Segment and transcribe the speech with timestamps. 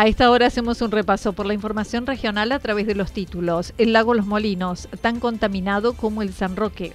[0.00, 3.74] A esta hora hacemos un repaso por la información regional a través de los títulos.
[3.76, 6.94] El lago Los Molinos, tan contaminado como el San Roque.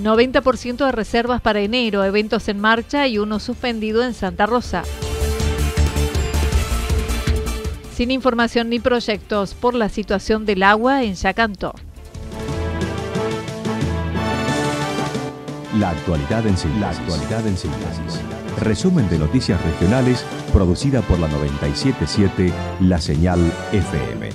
[0.00, 4.84] 90% de reservas para enero, eventos en marcha y uno suspendido en Santa Rosa.
[7.96, 11.74] Sin información ni proyectos por la situación del agua en Yacanto.
[15.80, 16.80] La actualidad en síntesis.
[16.80, 18.41] La actualidad en síntesis.
[18.64, 23.40] Resumen de noticias regionales producida por la 977 La Señal
[23.72, 24.28] FM.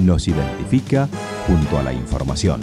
[0.00, 1.08] Nos identifica
[1.46, 2.60] junto a la información.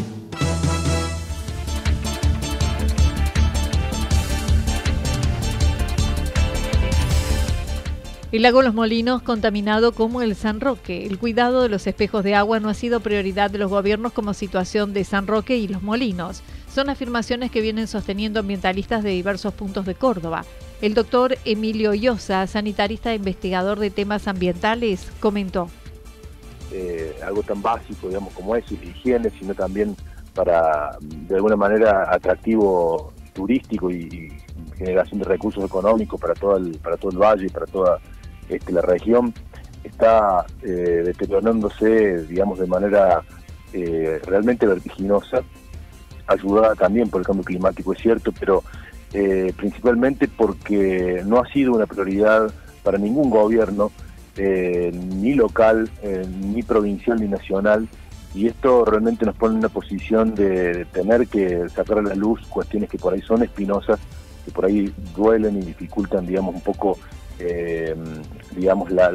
[8.32, 11.06] El lago Los Molinos contaminado como el San Roque.
[11.06, 14.34] El cuidado de los espejos de agua no ha sido prioridad de los gobiernos como
[14.34, 16.42] situación de San Roque y Los Molinos.
[16.74, 20.46] Son afirmaciones que vienen sosteniendo ambientalistas de diversos puntos de Córdoba.
[20.84, 25.70] El doctor Emilio Llosa, sanitarista e investigador de temas ambientales, comentó.
[26.74, 29.96] Eh, algo tan básico, digamos, como es, la higiene, sino también
[30.34, 34.30] para, de alguna manera, atractivo turístico y,
[34.76, 38.02] generación de recursos económicos para todo el, para todo el valle, para toda
[38.50, 39.34] este, la región
[39.86, 43.24] está eh, deteriorándose, digamos, de manera
[43.72, 45.44] eh, realmente vertiginosa,
[46.28, 48.64] ayudada también por el cambio climático, es cierto, pero
[49.14, 52.52] eh, principalmente porque no ha sido una prioridad
[52.84, 53.92] para ningún gobierno,
[54.36, 55.92] ni local,
[56.42, 57.88] ni provincial, ni nacional,
[58.34, 62.42] y esto realmente nos pone en una posición de tener que sacar a la luz
[62.48, 64.00] cuestiones que por ahí son espinosas,
[64.44, 66.98] que por ahí duelen y dificultan, digamos, un poco
[67.40, 67.96] eh,
[68.56, 69.12] digamos, la,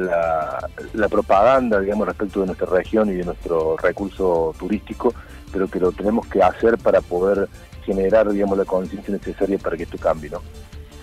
[0.93, 5.13] la, propaganda, digamos, respecto de nuestra región y de nuestro recurso turístico,
[5.51, 7.47] pero que lo tenemos que hacer para poder
[7.85, 10.41] generar, digamos, la conciencia necesaria para que esto cambie, ¿no?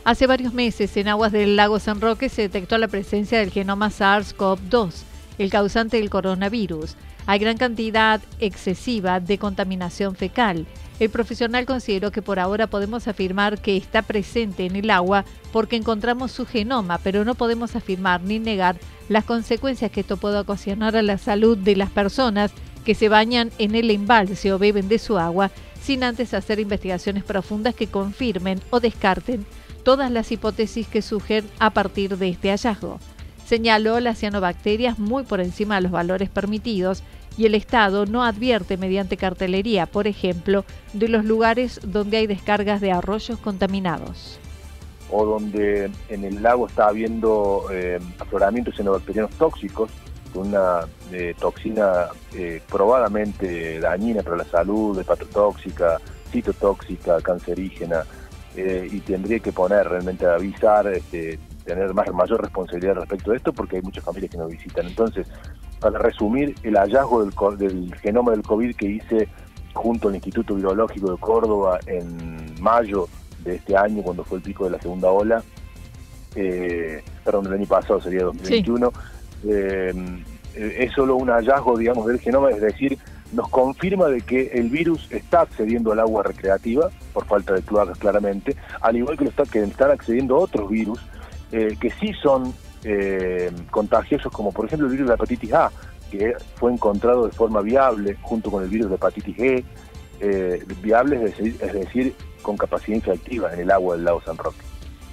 [0.05, 3.91] Hace varios meses en aguas del lago San Roque se detectó la presencia del genoma
[3.91, 5.03] SARS-CoV-2,
[5.39, 6.95] el causante del coronavirus.
[7.27, 10.67] Hay gran cantidad excesiva de contaminación fecal
[10.99, 15.77] el profesional consideró que por ahora podemos afirmar que está presente en el agua porque
[15.77, 18.79] encontramos su genoma, pero no podemos afirmar ni negar
[19.11, 22.51] las consecuencias que esto puede ocasionar a la salud de las personas
[22.87, 25.51] que se bañan en el embalse o beben de su agua
[25.83, 29.45] sin antes hacer investigaciones profundas que confirmen o descarten
[29.83, 33.01] todas las hipótesis que surgen a partir de este hallazgo.
[33.45, 37.03] Señaló las cianobacterias muy por encima de los valores permitidos
[37.37, 42.81] y el Estado no advierte mediante cartelería, por ejemplo, de los lugares donde hay descargas
[42.81, 44.39] de arroyos contaminados.
[45.11, 49.91] O donde en el lago está habiendo eh, afloramientos xenobacterianos tóxicos,
[50.33, 55.99] con una eh, toxina eh, probadamente dañina para la salud, hepatotóxica,
[56.31, 58.05] citotóxica, cancerígena,
[58.56, 63.53] y tendría que poner realmente a avisar, este, tener más, mayor responsabilidad respecto de esto,
[63.53, 64.87] porque hay muchas familias que nos visitan.
[64.87, 65.27] Entonces,
[65.78, 67.23] para resumir, el hallazgo
[67.56, 69.29] del, genoma del COVID que hice
[69.75, 73.08] junto al Instituto Virológico de Córdoba en mayo
[73.44, 75.43] de este año, cuando fue el pico de la segunda ola,
[76.35, 78.93] eh, perdón, el año pasado sería 2021,
[79.49, 79.93] eh,
[80.56, 82.99] es solo un hallazgo, digamos, del genoma, es decir,
[83.32, 87.99] nos confirma de que el virus está accediendo al agua recreativa, por falta de cloacas
[87.99, 91.00] claramente, al igual que, lo está, que están accediendo otros virus,
[91.53, 92.55] eh, que sí son
[92.85, 95.70] eh, contagiosos como por ejemplo el virus de hepatitis A,
[96.11, 99.64] que fue encontrado de forma viable junto con el virus de hepatitis G,
[100.20, 104.37] eh, viable es decir, es decir, con capacidad infectiva en el agua del lago San
[104.37, 104.66] Roque.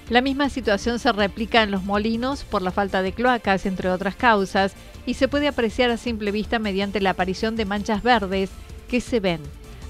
[0.10, 4.16] La misma situación se replica en los molinos por la falta de cloacas, entre otras
[4.16, 8.50] causas, y se puede apreciar a simple vista mediante la aparición de manchas verdes
[8.90, 9.40] que se ven.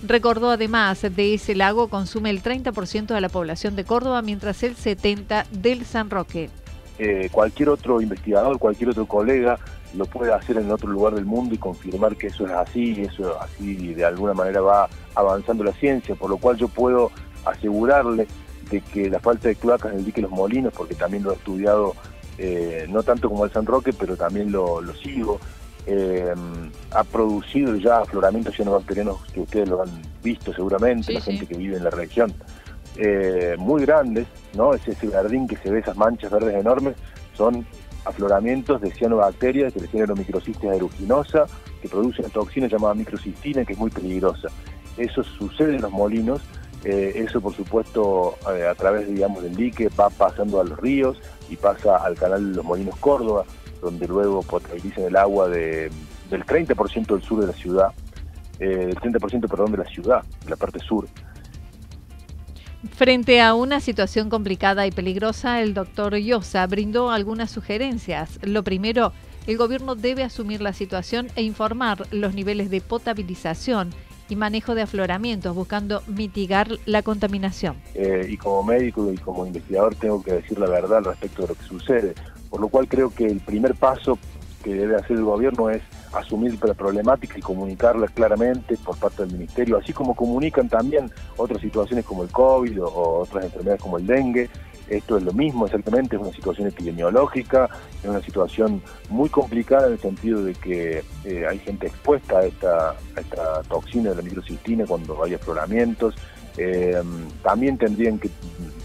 [0.05, 4.75] Recordó además, de ese lago consume el 30% de la población de Córdoba, mientras el
[4.75, 6.49] 70% del San Roque.
[6.99, 9.57] Eh, cualquier otro investigador, cualquier otro colega
[9.95, 13.01] lo puede hacer en otro lugar del mundo y confirmar que eso es así, y
[13.01, 17.11] eso así de alguna manera va avanzando la ciencia, por lo cual yo puedo
[17.45, 18.27] asegurarle
[18.73, 21.35] de que la falta de cloacas en el dique Los Molinos, porque también lo he
[21.35, 21.93] estudiado
[22.37, 25.39] eh, no tanto como el San Roque, pero también lo, sigo,
[25.85, 26.33] eh,
[26.91, 31.77] ha producido ya afloramientos cianobacterianos que ustedes lo han visto seguramente, la gente que vive
[31.77, 32.33] en la región,
[32.97, 34.73] eh, muy grandes, ¿no?
[34.73, 36.95] Ese, ese jardín que se ve, esas manchas verdes enormes,
[37.35, 37.65] son
[38.05, 41.45] afloramientos de cianobacterias, del género Microcistis aeruginosa,
[41.81, 44.49] que produce una toxina llamada microcistina, que es muy peligrosa.
[44.97, 46.41] Eso sucede en los molinos,
[46.83, 51.17] eh, eso por supuesto eh, a través digamos del dique va pasando a los ríos
[51.49, 53.45] y pasa al canal de los Molinos Córdoba,
[53.81, 55.89] donde luego potabilizan el agua de,
[56.29, 57.87] del 30% del sur de la ciudad,
[58.59, 61.07] eh, del 30% perdón de la ciudad, de la parte sur.
[62.91, 68.39] Frente a una situación complicada y peligrosa, el doctor Llosa brindó algunas sugerencias.
[68.43, 69.13] Lo primero,
[69.47, 73.91] el gobierno debe asumir la situación e informar los niveles de potabilización
[74.29, 77.77] y manejo de afloramientos, buscando mitigar la contaminación.
[77.93, 81.55] Eh, y como médico y como investigador tengo que decir la verdad respecto de lo
[81.55, 82.13] que sucede,
[82.49, 84.17] por lo cual creo que el primer paso
[84.63, 85.81] que debe hacer el gobierno es
[86.13, 91.61] asumir la problemática y comunicarla claramente por parte del ministerio, así como comunican también otras
[91.61, 94.49] situaciones como el COVID o, otras enfermedades como el dengue.
[94.97, 97.67] Esto es lo mismo, exactamente, es una situación epidemiológica,
[98.03, 102.45] es una situación muy complicada en el sentido de que eh, hay gente expuesta a
[102.45, 106.13] esta, esta toxina de la microcistina cuando hay afloramientos.
[106.57, 107.01] Eh,
[107.41, 108.29] también tendrían que,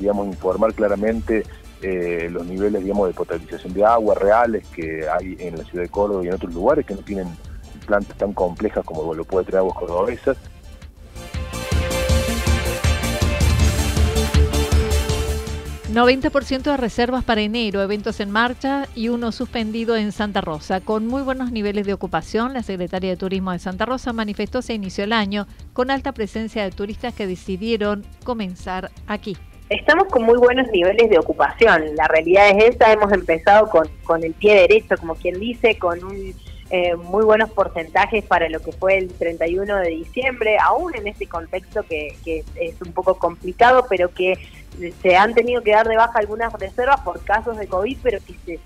[0.00, 1.44] digamos, informar claramente
[1.82, 5.90] eh, los niveles digamos, de potabilización de agua reales que hay en la ciudad de
[5.90, 7.28] Córdoba y en otros lugares que no tienen
[7.86, 10.38] plantas tan complejas como lo puede tener aguas cordobesas.
[15.92, 20.82] ...90% de reservas para enero, eventos en marcha y uno suspendido en Santa Rosa.
[20.82, 24.74] Con muy buenos niveles de ocupación, la secretaria de Turismo de Santa Rosa manifestó se
[24.74, 29.34] inició el año con alta presencia de turistas que decidieron comenzar aquí.
[29.70, 31.96] Estamos con muy buenos niveles de ocupación.
[31.96, 32.92] La realidad es esa.
[32.92, 36.34] Hemos empezado con, con el pie derecho, como quien dice, con un,
[36.70, 41.26] eh, muy buenos porcentajes para lo que fue el 31 de diciembre, aún en este
[41.26, 44.34] contexto que, que es un poco complicado, pero que
[45.02, 48.34] se han tenido que dar de baja algunas reservas por casos de COVID, pero que
[48.44, 48.60] se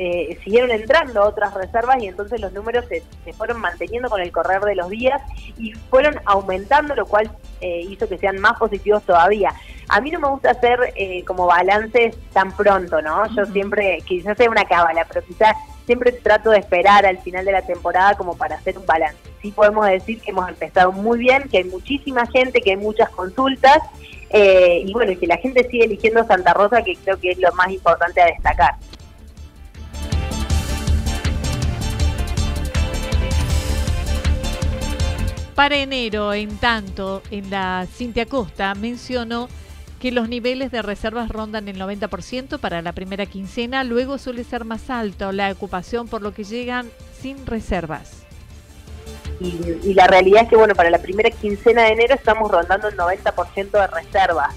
[0.00, 3.02] eh, siguieron entrando otras reservas y entonces los números se,
[3.32, 5.20] fueron manteniendo con el correr de los días
[5.56, 7.28] y fueron aumentando, lo cual
[7.60, 9.52] eh, hizo que sean más positivos todavía.
[9.88, 13.26] A mí no me gusta hacer eh, como balances tan pronto, ¿no?
[13.34, 17.52] Yo siempre, quizás sea una cábala, pero quizás siempre trato de esperar al final de
[17.52, 19.18] la temporada como para hacer un balance.
[19.42, 23.10] Sí podemos decir que hemos empezado muy bien, que hay muchísima gente, que hay muchas
[23.10, 23.78] consultas
[24.32, 27.70] y bueno, que la gente sigue eligiendo Santa Rosa, que creo que es lo más
[27.70, 28.74] importante a destacar.
[35.54, 39.48] Para enero, en tanto, en la Cintia Costa mencionó
[39.98, 44.64] que los niveles de reservas rondan el 90% para la primera quincena, luego suele ser
[44.64, 46.88] más alto la ocupación, por lo que llegan
[47.20, 48.27] sin reservas.
[49.40, 52.96] Y, la realidad es que, bueno, para la primera quincena de enero estamos rondando el
[52.96, 54.54] 90% de reservas,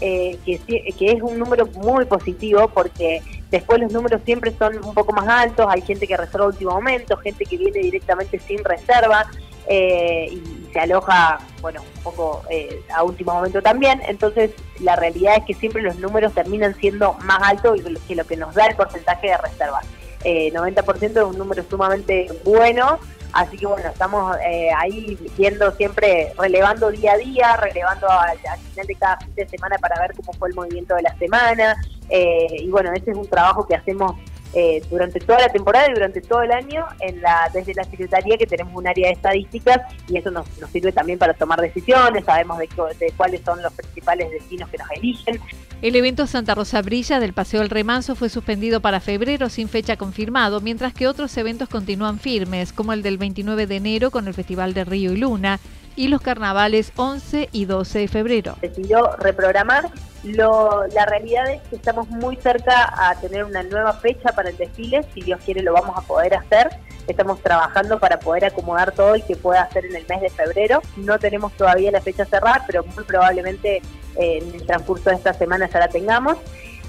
[0.00, 0.60] eh, que,
[0.98, 5.66] es un número muy positivo porque después los números siempre son un poco más altos,
[5.68, 9.26] hay gente que reserva a último momento, gente que viene directamente sin reserva,
[9.66, 14.02] eh, y se aloja, bueno, un poco eh, a último momento también.
[14.06, 18.36] Entonces, la realidad es que siempre los números terminan siendo más altos que lo que
[18.36, 19.86] nos da el porcentaje de reservas.
[20.24, 22.98] Eh, 90% es un número sumamente bueno.
[23.34, 28.86] Así que bueno, estamos eh, ahí viendo siempre, relevando día a día, relevando al, final
[28.86, 31.76] de cada fin de semana para ver cómo fue el movimiento de la semana.
[32.10, 34.14] y bueno, ese es un trabajo que hacemos
[34.54, 38.36] eh, durante toda la temporada y durante todo el año en la, desde la Secretaría
[38.36, 42.58] que tenemos un área de estadísticas y eso nos, sirve también para tomar decisiones, sabemos
[42.58, 42.68] de,
[43.16, 45.40] cuáles son los principales destinos que nos eligen.
[45.82, 49.96] El evento Santa Rosa Brilla del Paseo del Remanso fue suspendido para febrero sin fecha
[49.96, 54.34] confirmado, mientras que otros eventos continúan firmes, como el del 29 de enero con el
[54.34, 55.58] Festival de Río y Luna
[55.96, 58.56] y los carnavales 11 y 12 de febrero.
[58.60, 59.90] Decidió reprogramar
[60.24, 64.56] lo, la realidad es que estamos muy cerca a tener una nueva fecha para el
[64.56, 66.70] desfile, si Dios quiere lo vamos a poder hacer.
[67.06, 70.80] Estamos trabajando para poder acomodar todo y que pueda hacer en el mes de febrero.
[70.96, 73.82] No tenemos todavía la fecha cerrada, pero muy probablemente
[74.16, 76.38] eh, en el transcurso de esta semana ya la tengamos.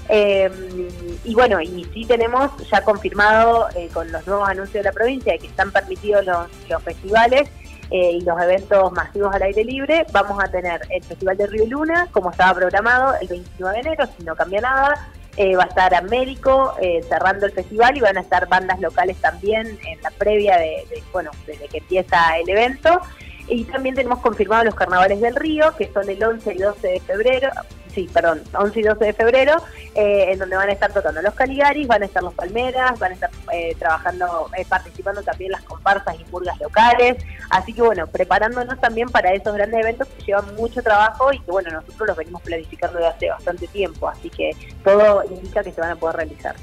[0.08, 0.48] Eh,
[1.24, 5.36] y bueno, y sí tenemos ya confirmado eh, con los nuevos anuncios de la provincia
[5.36, 7.50] que están permitidos los, los festivales
[7.90, 11.66] eh, y los eventos masivos al aire libre, vamos a tener el Festival de Río
[11.66, 15.08] Luna, como estaba programado, el 29 de enero, si no cambia nada.
[15.36, 19.18] Eh, va a estar Américo eh, cerrando el festival y van a estar bandas locales
[19.20, 23.00] también en la previa de, de, bueno, desde que empieza el evento.
[23.46, 27.00] Y también tenemos confirmados los carnavales del Río, que son el 11 y 12 de
[27.00, 27.50] febrero,
[27.96, 29.54] sí, perdón, 11 y 12 de febrero,
[29.94, 33.12] eh, en donde van a estar tocando los Caligaris, van a estar los Palmeras, van
[33.12, 37.16] a estar eh, trabajando, eh, participando también las comparsas y purgas locales.
[37.48, 41.50] Así que bueno, preparándonos también para esos grandes eventos que llevan mucho trabajo y que
[41.50, 44.50] bueno, nosotros los venimos planificando desde hace bastante tiempo, así que
[44.84, 46.54] todo indica que se van a poder realizar.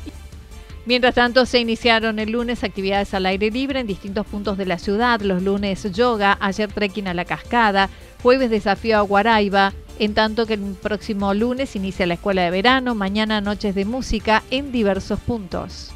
[0.86, 4.78] Mientras tanto, se iniciaron el lunes actividades al aire libre en distintos puntos de la
[4.78, 5.22] ciudad.
[5.22, 7.90] Los lunes yoga, ayer trekking a la cascada,
[8.22, 12.96] jueves desafío a Guaraiba, en tanto que el próximo lunes inicia la escuela de verano,
[12.96, 15.94] mañana noches de música en diversos puntos.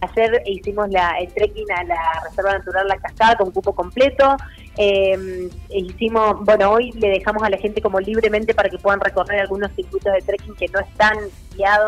[0.00, 1.96] Ayer hicimos la, el trekking a la
[2.28, 4.36] Reserva Natural La Cascada con cupo completo.
[4.76, 9.40] Eh, hicimos, bueno, hoy le dejamos a la gente como libremente para que puedan recorrer
[9.40, 11.16] algunos circuitos de trekking que no están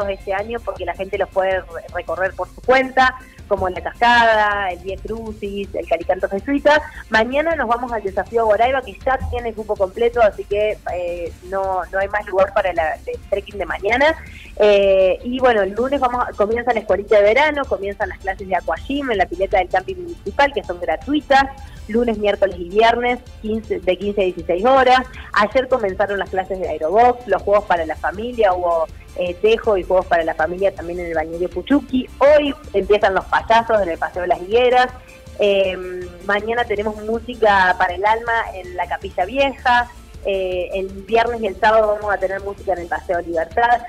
[0.09, 1.63] este año porque la gente los puede
[1.95, 3.15] recorrer por su cuenta
[3.49, 6.81] como La Cascada, el Vía Crucis, el Calicanto Jesuita.
[7.11, 11.83] Mañana nos vamos al desafío Goraiba, que ya tiene cupo completo, así que eh, no,
[11.93, 14.17] no hay más lugar para la, el trekking de mañana.
[14.57, 18.57] Eh, y bueno, el lunes vamos comienza la escuelita de verano, comienzan las clases de
[18.57, 21.45] aquagym en la pileta del camping municipal, que son gratuitas
[21.89, 25.01] lunes, miércoles y viernes, 15, de 15 a 16 horas.
[25.35, 29.83] Ayer comenzaron las clases de Aerobox, los juegos para la familia, hubo eh, tejo y
[29.85, 32.09] juegos para la familia también en el bañerio Puchuqui.
[32.19, 34.89] Hoy empiezan los payasos en el Paseo de las Higueras.
[35.39, 35.77] Eh,
[36.27, 39.91] mañana tenemos música para el alma en la Capilla Vieja.
[40.27, 43.83] Eh, el viernes y el sábado vamos a tener música en el Paseo Libertad.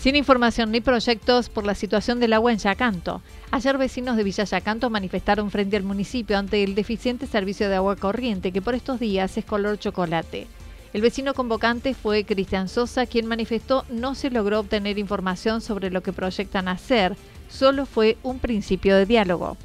[0.00, 3.20] Sin información ni proyectos por la situación del agua en Yacanto.
[3.50, 7.96] Ayer vecinos de Villa Yacanto manifestaron frente al municipio ante el deficiente servicio de agua
[7.96, 10.46] corriente que por estos días es color chocolate.
[10.94, 16.02] El vecino convocante fue Cristian Sosa, quien manifestó no se logró obtener información sobre lo
[16.02, 17.14] que proyectan hacer,
[17.50, 19.58] solo fue un principio de diálogo.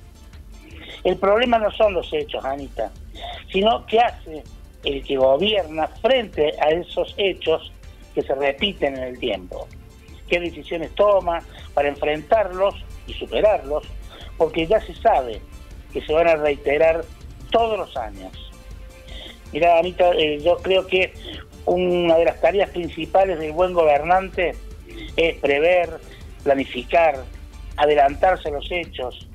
[1.06, 2.92] El problema no son los hechos, Anita,
[3.54, 4.44] sino qué hace
[4.84, 7.72] el que gobierna frente a esos hechos
[8.13, 9.65] que se repiten en el tiempo
[10.27, 11.41] qué decisiones toma
[11.74, 12.75] para enfrentarlos
[13.08, 13.84] y superarlos,
[14.38, 15.41] porque ya se sabe
[15.94, 17.03] que se van a reiterar
[17.51, 18.32] todos los años.
[19.53, 21.13] Mira, Anita, eh, yo creo que
[21.65, 24.55] una de las tareas principales del buen gobernante
[25.15, 25.89] es prever,
[26.44, 27.24] planificar,
[27.77, 29.27] adelantarse a los hechos,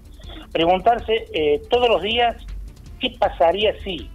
[0.53, 2.37] preguntarse eh, todos los días
[3.01, 4.11] qué pasaría si,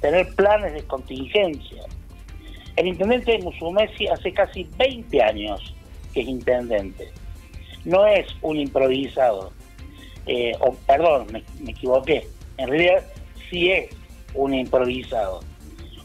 [0.00, 1.82] tener planes de contingencia.
[2.76, 5.74] El intendente de Musumesi hace casi 20 años
[6.12, 7.08] que es intendente.
[7.84, 9.52] No es un improvisado,
[10.26, 12.26] eh, o perdón, me, me equivoqué,
[12.58, 13.04] en realidad
[13.48, 13.90] sí es
[14.34, 15.40] un improvisado,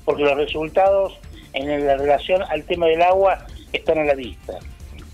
[0.05, 1.13] porque los resultados
[1.53, 4.59] en la relación al tema del agua están a la vista.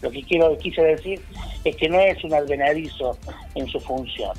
[0.01, 1.21] Lo que quiero quise decir
[1.63, 3.17] es que no es un alvenadizo
[3.55, 4.31] en su función.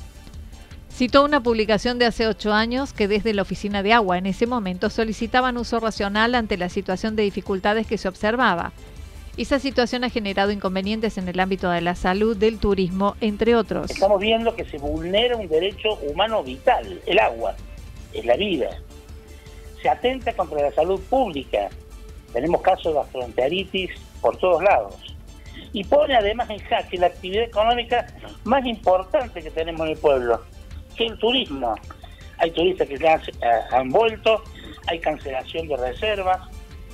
[0.90, 4.46] Citó una publicación de hace ocho años que desde la Oficina de Agua en ese
[4.46, 8.72] momento solicitaban uso racional ante la situación de dificultades que se observaba.
[9.38, 13.90] Esa situación ha generado inconvenientes en el ámbito de la salud, del turismo, entre otros.
[13.90, 17.54] Estamos viendo que se vulnera un derecho humano vital, el agua,
[18.12, 18.68] es la vida.
[19.80, 21.70] Se atenta contra la salud pública.
[22.34, 24.96] Tenemos casos de gastroenteritis por todos lados.
[25.72, 28.06] Y pone además en jaque la actividad económica
[28.44, 30.42] más importante que tenemos en el pueblo,
[30.94, 31.74] que el turismo.
[32.36, 33.18] Hay turistas que ya
[33.70, 34.42] han vuelto,
[34.88, 36.40] hay cancelación de reservas,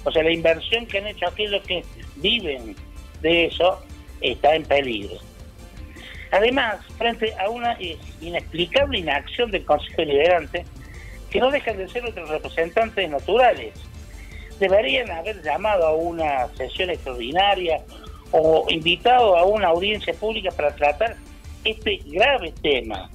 [0.08, 1.84] o sea, la inversión que han hecho aquellos que
[2.16, 2.74] viven
[3.20, 3.78] de eso
[4.20, 5.16] está en peligro.
[6.30, 7.76] Además, frente a una
[8.20, 10.64] inexplicable inacción del Consejo Deliberante,
[11.30, 13.74] que no dejan de ser nuestros representantes naturales,
[14.58, 17.80] deberían haber llamado a una sesión extraordinaria
[18.30, 21.16] o invitado a una audiencia pública para tratar
[21.64, 23.10] este grave tema.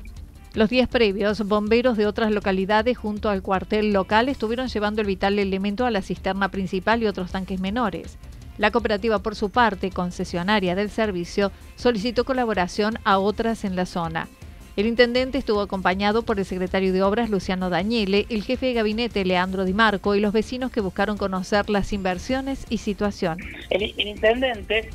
[0.56, 5.40] Los días previos, bomberos de otras localidades junto al cuartel local estuvieron llevando el vital
[5.40, 8.20] elemento a la cisterna principal y otros tanques menores.
[8.60, 14.28] La cooperativa, por su parte, concesionaria del servicio, solicitó colaboración a otras en la zona.
[14.76, 19.26] El intendente estuvo acompañado por el secretario de Obras, Luciano Dañele, el jefe de gabinete,
[19.26, 23.40] Leandro Di Marco, y los vecinos que buscaron conocer las inversiones y situación.
[23.72, 24.92] El, el intendente,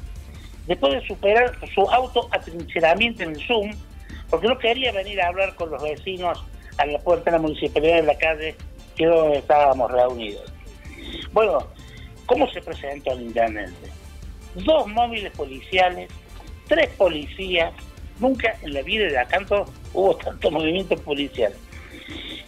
[0.68, 3.72] después de superar su autoatrincheramiento en el Zoom,
[4.30, 6.44] porque no quería venir a hablar con los vecinos
[6.76, 8.54] a la puerta de la municipalidad de la calle
[8.96, 10.52] que es donde estábamos reunidos.
[11.32, 11.66] Bueno,
[12.26, 13.98] ¿cómo se presentó el intendente?
[14.54, 16.10] dos móviles policiales,
[16.66, 17.72] tres policías.
[18.18, 21.52] Nunca en la vida de Acanto hubo tanto movimiento policial.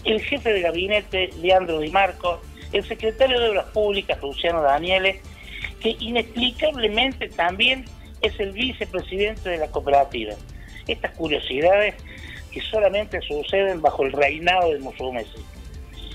[0.04, 2.40] El jefe de gabinete, Leandro Di Marco,
[2.72, 5.20] el secretario de Obras Públicas, Luciano Daniele,
[5.80, 7.84] que inexplicablemente también
[8.22, 10.34] es el vicepresidente de la cooperativa.
[10.92, 11.94] Estas curiosidades
[12.50, 15.38] que solamente suceden bajo el reinado de Musumesi.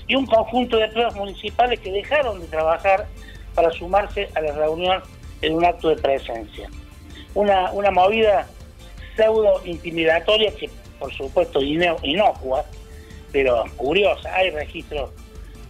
[0.06, 3.06] Y un conjunto de pruebas municipales que dejaron de trabajar
[3.54, 5.02] para sumarse a la reunión
[5.42, 6.68] en un acto de presencia.
[7.34, 8.46] Una, una movida
[9.16, 12.64] pseudo intimidatoria que por supuesto inocua,
[13.32, 15.10] pero curiosa, hay registros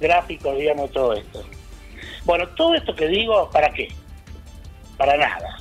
[0.01, 1.45] gráficos, digamos, todo esto.
[2.25, 3.89] Bueno, todo esto que digo, ¿para qué?
[4.97, 5.59] Para nada.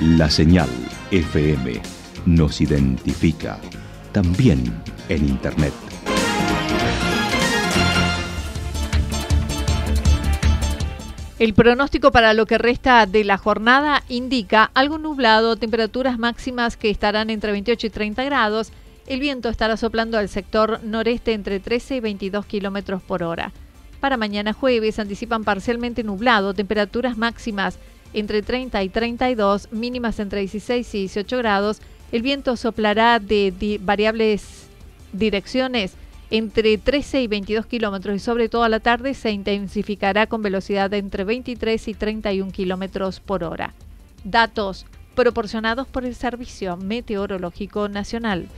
[0.00, 0.68] La señal
[1.10, 1.80] FM
[2.26, 3.58] nos identifica
[4.12, 4.62] también
[5.08, 5.72] en Internet.
[11.38, 16.88] El pronóstico para lo que resta de la jornada indica algo nublado, temperaturas máximas que
[16.88, 18.72] estarán entre 28 y 30 grados.
[19.06, 23.52] El viento estará soplando al sector noreste entre 13 y 22 kilómetros por hora.
[24.00, 27.78] Para mañana jueves anticipan parcialmente nublado, temperaturas máximas
[28.12, 31.80] entre 30 y 32, mínimas entre 16 y 18 grados.
[32.12, 34.68] El viento soplará de variables
[35.12, 35.94] direcciones
[36.30, 40.90] entre 13 y 22 kilómetros y sobre todo a la tarde se intensificará con velocidad
[40.90, 43.74] de entre 23 y 31 kilómetros por hora.
[44.24, 48.48] Datos proporcionados por el Servicio Meteorológico Nacional.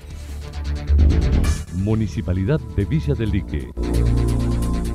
[1.75, 3.69] Municipalidad de Villa del Lique